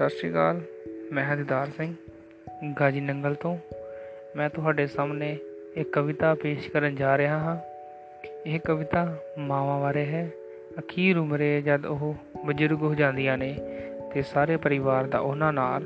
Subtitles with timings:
[0.00, 0.60] ਸਤਿ ਸ਼੍ਰੀ ਅਕਾਲ,
[1.12, 1.94] ਮੈਂ ਹਾਂ ਦੀਦਾਰ ਸਿੰਘ,
[2.80, 3.58] ਗਾਜੀ ਨੰਗਲ ਤੋਂ।
[4.36, 5.38] ਮੈਂ ਤੁਹਾਡੇ ਸਾਹਮਣੇ
[5.76, 7.56] ਇੱਕ ਕਵਿਤਾ ਪੇਸ਼ ਕਰਨ ਜਾ ਰਿਹਾ ਹਾਂ।
[8.46, 10.30] ਇਹ ਕਵਿਤਾ ਮਾਵਾਂ ਬਾਰੇ ਹੈ।
[10.78, 12.14] ਅਖੀਰ ਉਮਰੇ ਜਦ ਉਹ
[12.46, 13.56] ਬਜ਼ੁਰਗ ਹੋ ਜਾਂਦੀਆਂ ਨੇ
[14.14, 15.84] ਤੇ ਸਾਰੇ ਪਰਿਵਾਰ ਦਾ ਉਹਨਾਂ ਨਾਲ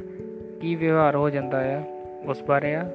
[0.60, 1.82] ਕੀ ਵਿਵਹਾਰ ਹੋ ਜਾਂਦਾ ਆ,
[2.24, 2.90] ਉਸ ਬਾਰੇ ਆ।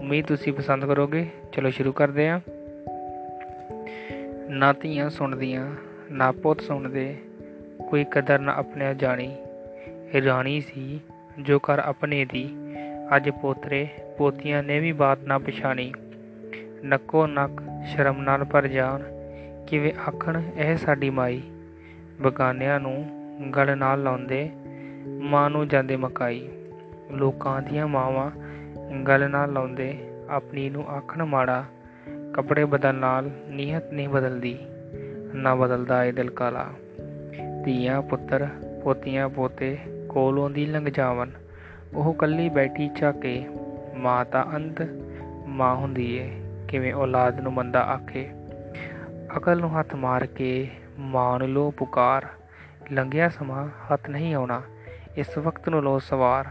[0.00, 2.40] ਉਮੀਦ ਤੁਸੀਂ ਪਸੰਦ ਕਰੋਗੇ। ਚਲੋ ਸ਼ੁਰੂ ਕਰਦੇ ਹਾਂ।
[4.48, 5.72] ਨਾ ਧੀਆਂ ਸੁਣਦੀਆਂ,
[6.10, 7.16] ਨਾ ਪੁੱਤ ਸੁਣਦੇ।
[7.88, 9.36] ਕੋਈ ਕਦਰ ਨਾ ਆਪਣੇ ਜਾਣੀ।
[10.14, 11.00] ਰਾਣੀ ਸੀ,
[11.38, 12.56] ਜੋ ਕਰ ਆਪਣੇ ਦੀ।
[13.16, 13.88] ਅੱਜ ਪੋਤਰੇ
[14.18, 15.92] ਪੋਤੀਆਂ ਨੇ ਵੀ ਬਾਤ ਨਾ ਪਛਾਣੀ।
[16.84, 19.02] ਨੱਕੋ ਨੱਕ ਸ਼ਰਮ ਨਾਲ ਭਰ ਜਾਣ,
[19.66, 21.42] ਕਿਵੇਂ ਆਖਣ ਇਹ ਸਾਡੀ ਮਾਈ।
[22.20, 23.08] ਬਗਾਨਿਆਂ ਨੂੰ
[23.56, 24.50] ਗਲ ਨਾਲ ਲਾਉਂਦੇ,
[25.06, 26.48] ਮਾਂ ਨੂੰ ਜਾਂਦੇ ਮਕਾਈ।
[27.10, 28.30] ਲੋਕਾਂ ਦੀਆਂ ਮਾਵਾਂ
[29.08, 29.98] ਗਲ ਨਾਲ ਲਾਉਂਦੇ,
[30.28, 31.64] ਆਪਣੀ ਨੂੰ ਆਖਣ ਮਾੜਾ,
[32.34, 34.58] ਕੱਪੜੇ ਬਦਲਣ ਨਾਲ ਨੀਅਤ ਨਹੀਂ ਬਦਲਦੀ,
[35.34, 36.72] ਨਾ ਬਦਲਦਾ ਏ ਦਿਲ ਕਾਲਾ।
[37.64, 38.48] ਧੀਆਂ ਪੁੱਤਰ
[38.84, 39.78] ਪੋਤੀਆਂ ਪੋਤੇ
[40.16, 41.30] ਕੋਲੋਂ ਦੀ ਲੰਘ ਜਾਵਨ।
[41.94, 43.46] ਉਹ ਕੱਲੀ ਬੈਠੀ ਝਾਕੇ
[43.94, 44.76] ਮਾਂ ਤਾਂ ਅੰਤ
[45.46, 48.30] ਮਾਂ ਹੁੰਦੀ ਏ, ਕਿਵੇਂ ਔਲਾਦ ਨੂੰ ਮੰਦਾ ਆਖੇ?
[49.36, 52.26] ਅਕਲ ਨੂੰ ਹੱਥ ਮਾਰ ਕੇ ਮਾਂ ਨੂੰ ਲੋ ਪੁਕਾਰ,
[52.92, 54.62] ਲੰਘਿਆ ਸਮਾਂ, ਹੱਥ ਨਹੀਂ ਆਉਣਾ,
[55.16, 56.46] ਇਸ ਵਕਤ ਨੂੰ ਲੋ ਸਵਾਰ।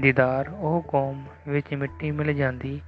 [0.00, 2.80] ਦੀਦਾਰ, ਉਹ ਕੌਮ ਵਿੱਚ ਮਿੱਟੀ ਮਿਲ ਜਾਂਦੀ,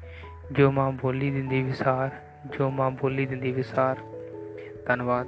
[0.53, 2.11] ਜੋ ਮਾਂ ਬੋਲੀ ਦਿੰਦੀ ਵਿਸਾਰ,
[2.59, 3.97] ਜੋ ਮਾਂ ਬੋਲੀ ਦਿੰਦੀ ਵਿਸਾਰ।
[4.87, 5.27] ਧੰਨਵਾਦ।